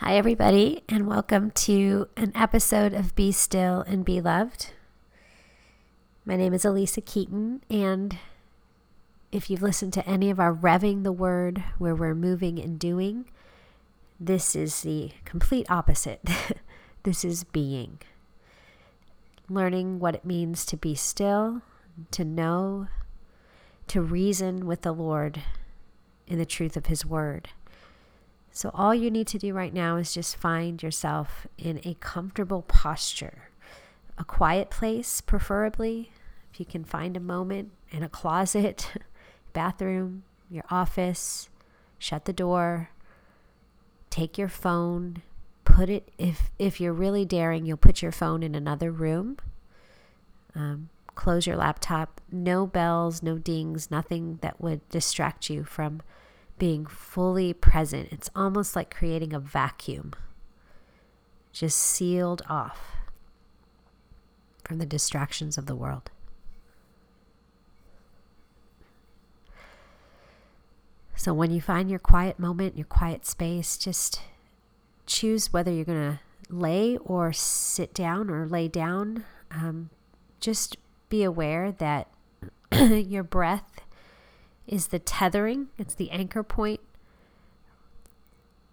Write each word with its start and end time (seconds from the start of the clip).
Hi, 0.00 0.16
everybody, 0.16 0.84
and 0.88 1.08
welcome 1.08 1.50
to 1.50 2.06
an 2.16 2.30
episode 2.36 2.94
of 2.94 3.16
Be 3.16 3.32
Still 3.32 3.80
and 3.80 4.04
Be 4.04 4.20
Loved. 4.20 4.70
My 6.24 6.36
name 6.36 6.54
is 6.54 6.64
Elisa 6.64 7.00
Keaton, 7.00 7.64
and 7.68 8.16
if 9.32 9.50
you've 9.50 9.60
listened 9.60 9.92
to 9.94 10.08
any 10.08 10.30
of 10.30 10.38
our 10.38 10.54
Revving 10.54 11.02
the 11.02 11.10
Word, 11.10 11.64
where 11.78 11.96
we're 11.96 12.14
moving 12.14 12.60
and 12.60 12.78
doing, 12.78 13.24
this 14.20 14.54
is 14.54 14.82
the 14.82 15.10
complete 15.24 15.68
opposite. 15.68 16.20
this 17.02 17.24
is 17.24 17.42
being. 17.42 17.98
Learning 19.48 19.98
what 19.98 20.14
it 20.14 20.24
means 20.24 20.64
to 20.66 20.76
be 20.76 20.94
still, 20.94 21.62
to 22.12 22.24
know, 22.24 22.86
to 23.88 24.00
reason 24.00 24.64
with 24.64 24.82
the 24.82 24.92
Lord 24.92 25.42
in 26.28 26.38
the 26.38 26.46
truth 26.46 26.76
of 26.76 26.86
His 26.86 27.04
Word. 27.04 27.48
So, 28.58 28.72
all 28.74 28.92
you 28.92 29.08
need 29.08 29.28
to 29.28 29.38
do 29.38 29.54
right 29.54 29.72
now 29.72 29.98
is 29.98 30.12
just 30.12 30.34
find 30.34 30.82
yourself 30.82 31.46
in 31.58 31.80
a 31.84 31.94
comfortable 32.00 32.62
posture, 32.62 33.50
a 34.18 34.24
quiet 34.24 34.68
place, 34.68 35.20
preferably. 35.20 36.10
If 36.52 36.58
you 36.58 36.66
can 36.66 36.82
find 36.82 37.16
a 37.16 37.20
moment 37.20 37.70
in 37.92 38.02
a 38.02 38.08
closet, 38.08 38.94
bathroom, 39.52 40.24
your 40.50 40.64
office, 40.72 41.48
shut 42.00 42.24
the 42.24 42.32
door, 42.32 42.90
take 44.10 44.36
your 44.36 44.48
phone, 44.48 45.22
put 45.64 45.88
it, 45.88 46.08
if, 46.18 46.50
if 46.58 46.80
you're 46.80 46.92
really 46.92 47.24
daring, 47.24 47.64
you'll 47.64 47.76
put 47.76 48.02
your 48.02 48.10
phone 48.10 48.42
in 48.42 48.56
another 48.56 48.90
room. 48.90 49.36
Um, 50.56 50.88
close 51.14 51.46
your 51.46 51.54
laptop, 51.54 52.20
no 52.32 52.66
bells, 52.66 53.22
no 53.22 53.38
dings, 53.38 53.88
nothing 53.88 54.40
that 54.42 54.60
would 54.60 54.80
distract 54.88 55.48
you 55.48 55.62
from 55.62 56.02
being 56.58 56.86
fully 56.86 57.52
present. 57.52 58.08
It's 58.10 58.30
almost 58.34 58.76
like 58.76 58.94
creating 58.94 59.32
a 59.32 59.40
vacuum, 59.40 60.14
just 61.52 61.78
sealed 61.78 62.42
off 62.48 62.96
from 64.64 64.78
the 64.78 64.86
distractions 64.86 65.56
of 65.56 65.66
the 65.66 65.74
world. 65.74 66.10
So 71.16 71.34
when 71.34 71.50
you 71.50 71.60
find 71.60 71.90
your 71.90 71.98
quiet 71.98 72.38
moment, 72.38 72.76
your 72.76 72.86
quiet 72.86 73.26
space, 73.26 73.76
just 73.76 74.20
choose 75.04 75.52
whether 75.52 75.72
you're 75.72 75.84
going 75.84 76.18
to 76.18 76.20
lay 76.48 76.96
or 76.98 77.32
sit 77.32 77.92
down 77.92 78.30
or 78.30 78.46
lay 78.46 78.68
down. 78.68 79.24
Um, 79.50 79.90
just 80.38 80.76
be 81.08 81.24
aware 81.24 81.72
that 81.72 82.08
your 82.72 83.24
breath 83.24 83.80
is 84.68 84.88
the 84.88 84.98
tethering, 84.98 85.68
it's 85.78 85.94
the 85.94 86.10
anchor 86.10 86.42
point 86.42 86.80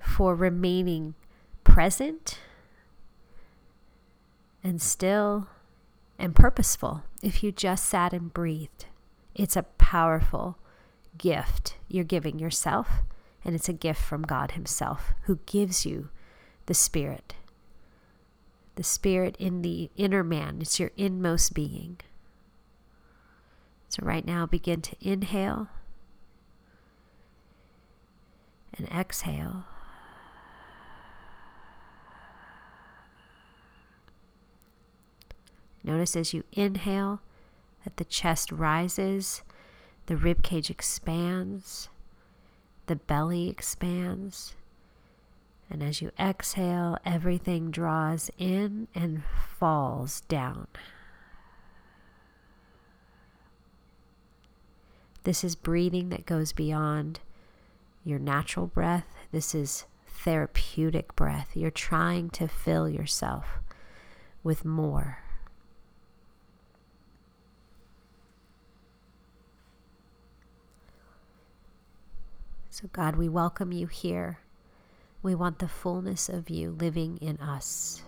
for 0.00 0.34
remaining 0.34 1.14
present 1.64 2.38
and 4.62 4.82
still 4.82 5.48
and 6.18 6.34
purposeful 6.34 7.04
if 7.22 7.42
you 7.42 7.52
just 7.52 7.86
sat 7.86 8.12
and 8.12 8.34
breathed. 8.34 8.86
It's 9.34 9.56
a 9.56 9.62
powerful 9.62 10.58
gift 11.18 11.76
you're 11.88 12.04
giving 12.04 12.38
yourself, 12.38 13.02
and 13.44 13.54
it's 13.54 13.68
a 13.68 13.74
gift 13.74 14.02
from 14.02 14.22
God 14.22 14.52
Himself 14.52 15.12
who 15.22 15.38
gives 15.46 15.86
you 15.86 16.08
the 16.66 16.74
Spirit. 16.74 17.34
The 18.74 18.82
Spirit 18.82 19.36
in 19.38 19.62
the 19.62 19.90
inner 19.96 20.24
man, 20.24 20.58
it's 20.60 20.80
your 20.80 20.90
inmost 20.96 21.54
being. 21.54 21.98
So, 23.88 24.04
right 24.04 24.26
now, 24.26 24.46
begin 24.46 24.82
to 24.82 24.96
inhale 25.00 25.68
and 28.76 28.88
exhale. 28.88 29.64
Notice 35.84 36.16
as 36.16 36.34
you 36.34 36.42
inhale 36.52 37.20
that 37.84 37.96
the 37.96 38.04
chest 38.04 38.50
rises, 38.50 39.42
the 40.06 40.16
rib 40.16 40.42
cage 40.42 40.68
expands, 40.68 41.88
the 42.86 42.96
belly 42.96 43.48
expands. 43.48 44.56
And 45.70 45.82
as 45.82 46.02
you 46.02 46.10
exhale, 46.18 46.98
everything 47.04 47.70
draws 47.70 48.30
in 48.36 48.88
and 48.94 49.22
falls 49.58 50.22
down. 50.22 50.66
This 55.26 55.42
is 55.42 55.56
breathing 55.56 56.10
that 56.10 56.24
goes 56.24 56.52
beyond 56.52 57.18
your 58.04 58.20
natural 58.20 58.68
breath. 58.68 59.08
This 59.32 59.56
is 59.56 59.84
therapeutic 60.06 61.16
breath. 61.16 61.56
You're 61.56 61.72
trying 61.72 62.30
to 62.30 62.46
fill 62.46 62.88
yourself 62.88 63.58
with 64.44 64.64
more. 64.64 65.18
So, 72.70 72.88
God, 72.92 73.16
we 73.16 73.28
welcome 73.28 73.72
you 73.72 73.88
here. 73.88 74.38
We 75.24 75.34
want 75.34 75.58
the 75.58 75.66
fullness 75.66 76.28
of 76.28 76.48
you 76.48 76.70
living 76.70 77.16
in 77.16 77.38
us. 77.38 78.00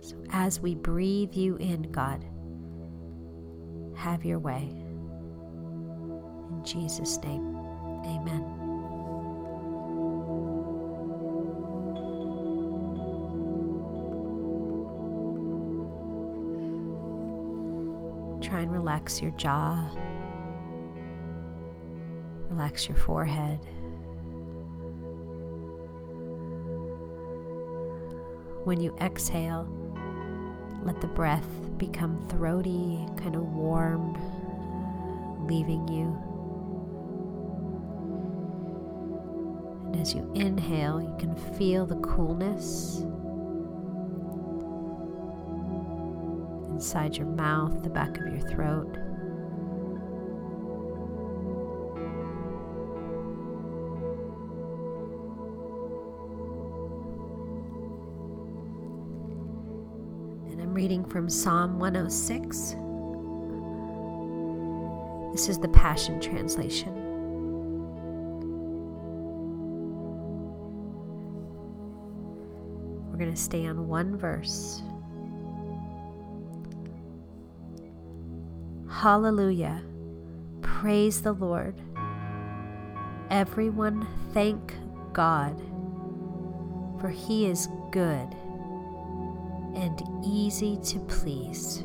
So, 0.00 0.16
as 0.30 0.58
we 0.58 0.74
breathe 0.74 1.34
you 1.34 1.56
in, 1.56 1.92
God, 1.92 2.24
have 3.94 4.24
your 4.24 4.38
way. 4.38 4.81
In 6.62 6.66
Jesus' 6.66 7.18
name, 7.24 7.56
amen. 8.06 8.44
Try 18.40 18.60
and 18.60 18.72
relax 18.72 19.20
your 19.20 19.32
jaw. 19.32 19.90
Relax 22.48 22.86
your 22.86 22.96
forehead. 22.96 23.58
When 28.62 28.80
you 28.80 28.96
exhale, 29.00 29.66
let 30.84 31.00
the 31.00 31.08
breath 31.08 31.48
become 31.76 32.24
throaty, 32.28 33.04
kind 33.16 33.34
of 33.34 33.52
warm, 33.52 34.14
leaving 35.48 35.88
you. 35.88 36.31
As 40.02 40.14
you 40.14 40.28
inhale, 40.34 41.00
you 41.00 41.14
can 41.16 41.32
feel 41.56 41.86
the 41.86 41.94
coolness 41.96 43.02
inside 46.72 47.16
your 47.16 47.28
mouth, 47.28 47.84
the 47.84 47.88
back 47.88 48.18
of 48.18 48.26
your 48.26 48.40
throat. 48.50 48.96
And 60.50 60.60
I'm 60.60 60.74
reading 60.74 61.04
from 61.04 61.30
Psalm 61.30 61.78
106. 61.78 62.74
This 65.32 65.48
is 65.48 65.60
the 65.60 65.68
Passion 65.68 66.20
Translation. 66.20 67.01
We're 73.12 73.18
going 73.18 73.30
to 73.30 73.36
stay 73.36 73.66
on 73.66 73.88
one 73.88 74.16
verse. 74.16 74.82
Hallelujah. 78.90 79.82
Praise 80.62 81.20
the 81.20 81.34
Lord. 81.34 81.74
Everyone 83.30 84.08
thank 84.32 84.74
God, 85.12 85.60
for 86.98 87.10
he 87.10 87.44
is 87.44 87.68
good 87.90 88.34
and 89.74 90.02
easy 90.24 90.78
to 90.84 90.98
please. 91.00 91.82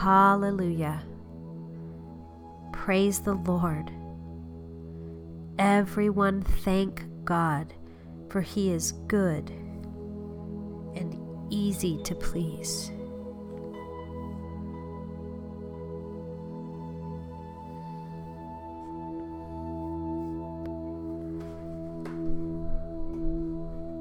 Hallelujah. 0.00 1.02
Praise 2.72 3.20
the 3.20 3.34
Lord. 3.34 3.90
Everyone 5.58 6.40
thank 6.40 7.04
God, 7.26 7.74
for 8.30 8.40
he 8.40 8.72
is 8.72 8.92
good 9.08 9.50
and 10.96 11.18
easy 11.50 12.02
to 12.04 12.14
please. 12.14 12.90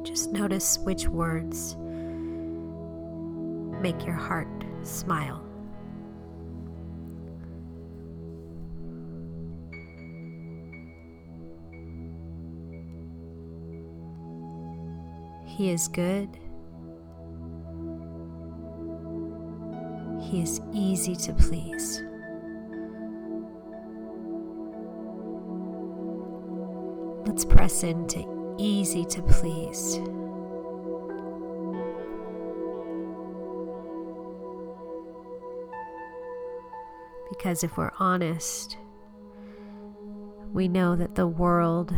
Just 0.08 0.32
notice 0.32 0.80
which 0.80 1.10
words 1.10 1.76
make 3.82 4.06
your 4.06 4.16
heart 4.16 4.48
smile. 4.84 5.49
He 15.60 15.72
is 15.72 15.90
good. 15.90 16.30
He 20.22 20.42
is 20.42 20.62
easy 20.72 21.18
to 21.18 21.34
please. 21.34 22.02
Let's 27.28 27.44
press 27.44 27.84
into 27.84 28.56
easy 28.58 29.04
to 29.04 29.22
please. 29.22 30.00
Because 37.28 37.66
if 37.66 37.76
we're 37.76 37.92
honest, 38.00 38.78
we 40.54 40.70
know 40.70 40.96
that 40.96 41.16
the 41.16 41.28
world, 41.28 41.94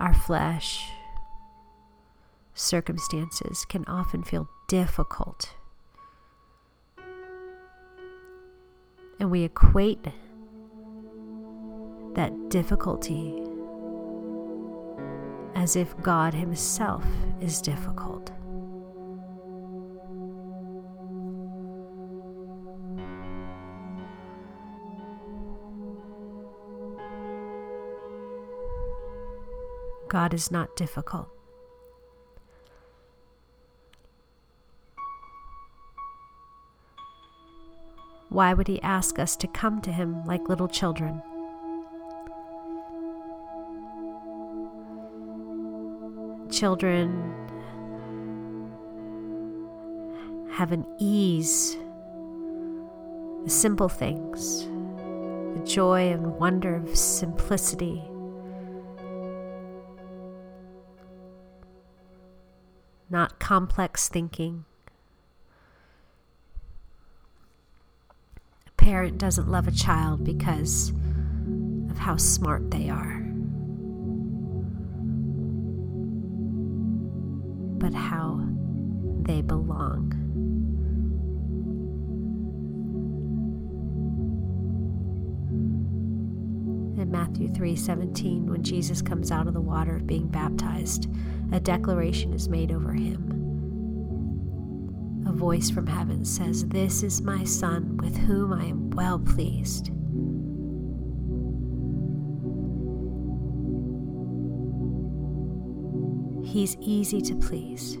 our 0.00 0.14
flesh, 0.14 0.90
circumstances 2.54 3.64
can 3.64 3.84
often 3.86 4.22
feel 4.22 4.48
difficult. 4.68 5.54
And 9.20 9.30
we 9.30 9.42
equate 9.44 10.04
that 12.14 12.32
difficulty 12.48 13.42
as 15.54 15.76
if 15.76 15.96
God 16.02 16.34
Himself 16.34 17.04
is 17.40 17.60
difficult. 17.62 18.30
God 30.14 30.32
is 30.32 30.48
not 30.48 30.76
difficult. 30.76 31.28
Why 38.28 38.54
would 38.54 38.68
He 38.68 38.80
ask 38.80 39.18
us 39.18 39.34
to 39.34 39.48
come 39.48 39.82
to 39.82 39.90
Him 39.90 40.24
like 40.24 40.48
little 40.48 40.68
children? 40.68 41.20
Children 46.52 47.34
have 50.52 50.70
an 50.70 50.86
ease, 51.00 51.76
the 53.42 53.50
simple 53.50 53.88
things, 53.88 54.64
the 55.58 55.64
joy 55.66 56.12
and 56.12 56.38
wonder 56.38 56.76
of 56.76 56.96
simplicity 56.96 58.04
not 63.14 63.38
complex 63.38 64.08
thinking. 64.08 64.64
A 68.66 68.70
parent 68.72 69.18
doesn't 69.18 69.48
love 69.48 69.68
a 69.68 69.70
child 69.70 70.24
because 70.24 70.90
of 71.90 71.96
how 71.96 72.16
smart 72.16 72.72
they 72.72 72.90
are, 72.90 73.20
but 77.78 77.94
how 77.94 78.40
they 79.22 79.42
belong. 79.42 80.23
Matthew 87.34 87.48
3:17 87.48 88.46
when 88.46 88.62
Jesus 88.62 89.02
comes 89.02 89.32
out 89.32 89.48
of 89.48 89.54
the 89.54 89.60
water 89.60 89.96
of 89.96 90.06
being 90.06 90.28
baptized 90.28 91.08
a 91.50 91.58
declaration 91.58 92.32
is 92.32 92.48
made 92.48 92.70
over 92.70 92.92
him. 92.92 93.32
A 95.26 95.32
voice 95.32 95.68
from 95.68 95.88
heaven 95.88 96.24
says, 96.24 96.64
This 96.66 97.02
is 97.02 97.22
my 97.22 97.42
Son 97.42 97.96
with 97.96 98.16
whom 98.16 98.52
I 98.52 98.66
am 98.66 98.90
well 98.90 99.18
pleased. 99.18 99.90
He's 106.46 106.76
easy 106.76 107.20
to 107.22 107.34
please. 107.34 107.98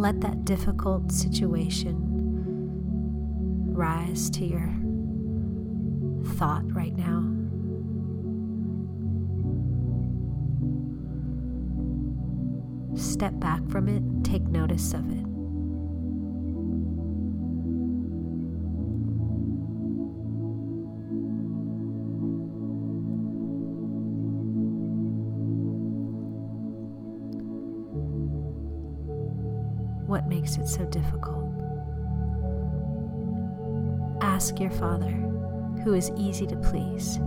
Let 0.00 0.22
that 0.22 0.46
difficult 0.46 1.12
situation 1.12 1.98
rise 3.66 4.30
to 4.30 4.46
your 4.46 4.72
thought 6.38 6.62
right 6.72 6.96
now. 6.96 7.20
Step 12.96 13.38
back 13.40 13.60
from 13.68 13.90
it 13.90 14.02
take 14.24 14.48
notice 14.48 14.94
of 14.94 15.06
it. 15.10 15.29
What 30.10 30.26
makes 30.26 30.56
it 30.56 30.66
so 30.66 30.84
difficult? 30.86 31.46
Ask 34.20 34.58
your 34.58 34.72
Father, 34.72 35.12
who 35.84 35.94
is 35.94 36.10
easy 36.16 36.48
to 36.48 36.56
please, 36.56 37.18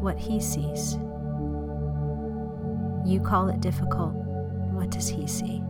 what 0.00 0.18
He 0.18 0.40
sees. 0.40 0.94
You 3.06 3.20
call 3.24 3.50
it 3.50 3.60
difficult. 3.60 4.14
What 4.14 4.90
does 4.90 5.06
He 5.06 5.28
see? 5.28 5.62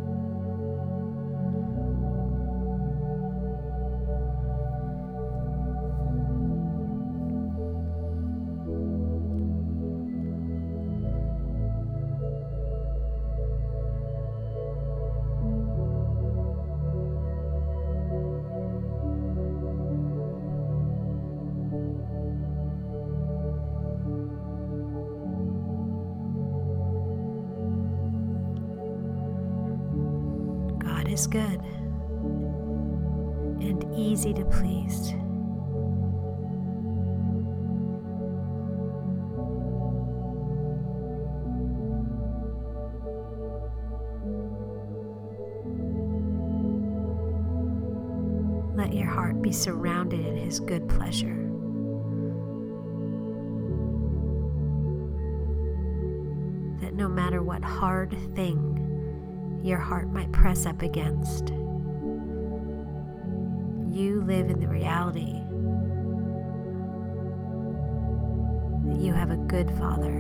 Is 31.15 31.29
good 31.29 31.61
and 33.63 33.87
easy 33.97 34.35
to 34.35 34.45
please. 34.47 35.15
Let 48.77 48.93
your 48.93 49.07
heart 49.07 49.41
be 49.41 49.53
surrounded 49.53 50.27
in 50.27 50.37
His 50.37 50.59
good 50.59 50.89
pleasure. 50.89 51.29
That 56.81 56.95
no 56.95 57.09
matter 57.09 57.41
what 57.41 57.63
hard 57.63 58.17
thing 58.35 58.74
your 59.65 59.79
heart 59.79 60.13
might 60.13 60.31
press 60.31 60.67
up 60.67 60.83
against. 60.83 61.49
You 63.89 64.23
live 64.27 64.51
in 64.51 64.61
the 64.61 64.69
reality 64.69 65.41
that 68.87 69.01
you 69.01 69.15
have 69.15 69.31
a 69.31 69.39
good 69.39 69.71
Father 69.79 70.13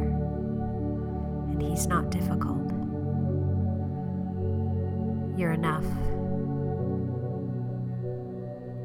and 1.50 1.60
He's 1.60 1.86
not 1.86 2.08
difficult. 2.08 2.70
You're 5.38 5.52
enough. 5.52 5.84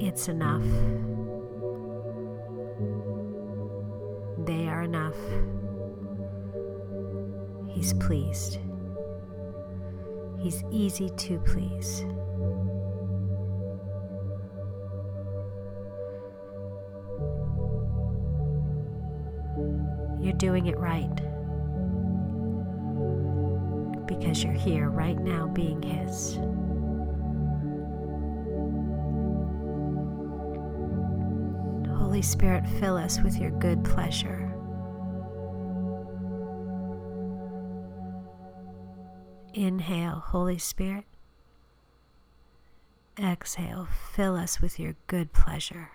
It's 0.01 0.27
enough. 0.27 0.65
They 4.45 4.67
are 4.67 4.81
enough. 4.81 5.15
He's 7.69 7.93
pleased. 7.93 8.57
He's 10.39 10.63
easy 10.71 11.09
to 11.09 11.39
please. 11.39 12.05
You're 20.21 20.37
doing 20.37 20.67
it 20.67 20.77
right 20.77 21.15
because 24.05 24.43
you're 24.43 24.53
here 24.53 24.89
right 24.89 25.19
now 25.19 25.47
being 25.47 25.81
His. 25.81 26.37
Holy 31.97 32.21
Spirit, 32.21 32.67
fill 32.79 32.97
us 32.97 33.21
with 33.21 33.37
your 33.37 33.51
good 33.51 33.83
pleasure. 33.83 34.48
Inhale, 39.59 40.23
Holy 40.27 40.57
Spirit. 40.57 41.03
Exhale, 43.21 43.89
fill 44.13 44.37
us 44.37 44.61
with 44.61 44.79
your 44.79 44.95
good 45.07 45.33
pleasure. 45.33 45.89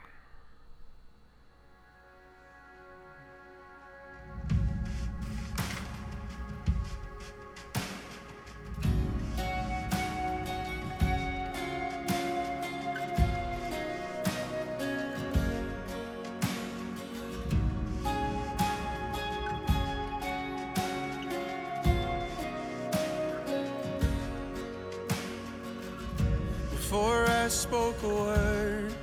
I 27.45 27.49
spoke 27.49 28.03
a 28.03 28.09
word, 28.09 28.95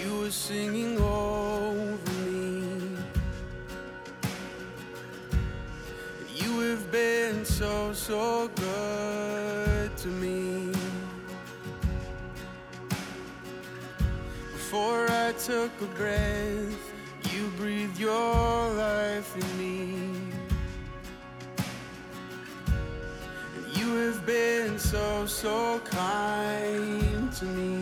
you 0.00 0.20
were 0.20 0.30
singing 0.30 0.96
over 0.96 2.12
me. 2.24 2.96
You 6.36 6.60
have 6.60 6.92
been 6.92 7.44
so, 7.44 7.92
so 7.92 8.48
good 8.54 9.96
to 9.96 10.06
me. 10.06 10.72
Before 14.52 15.10
I 15.10 15.32
took 15.32 15.72
a 15.82 15.86
breath, 15.96 16.92
you 17.32 17.48
breathed 17.56 17.98
your 17.98 18.72
life 18.74 19.34
in 19.34 19.58
me. 19.58 20.30
You 23.74 23.94
have 23.96 24.24
been 24.24 24.78
so, 24.78 25.26
so 25.26 25.80
kind 25.80 27.32
to 27.32 27.44
me. 27.46 27.79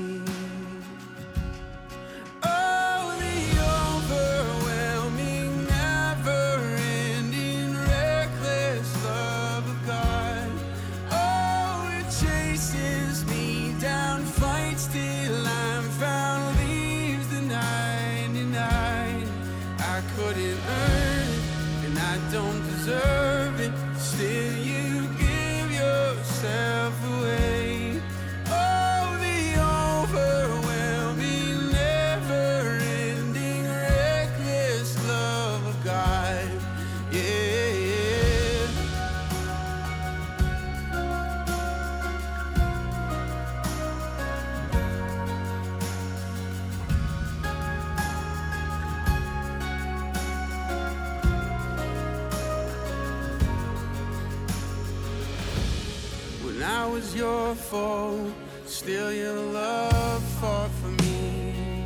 Foe, 57.71 58.33
still 58.65 59.13
your 59.13 59.35
love 59.35 60.23
fought 60.41 60.71
for 60.81 60.89
me. 61.03 61.85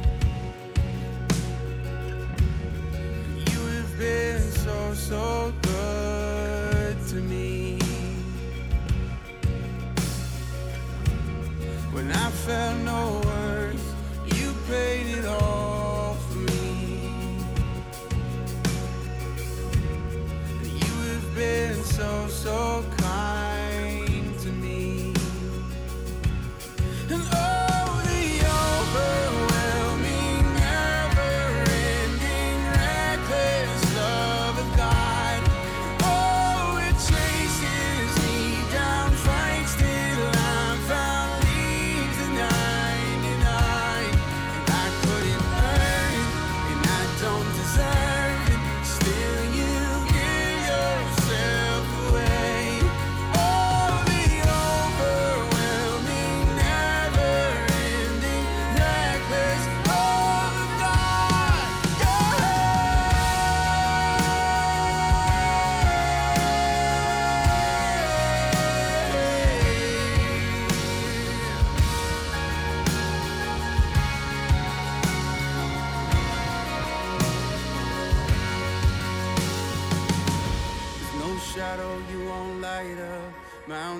You 3.50 3.60
have 3.76 3.98
been 3.98 4.40
so, 4.40 4.94
so 4.94 5.52
good 5.62 6.96
to 7.08 7.16
me. 7.16 7.71